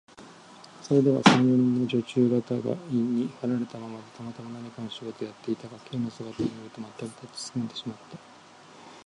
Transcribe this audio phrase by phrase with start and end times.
[0.81, 8.17] そこでは、三、四人の女中がたがいに離れたままで、たまたま何かの仕事をやっていたが、Ｋ の姿を見ると、まったく立ちすくんでしまった。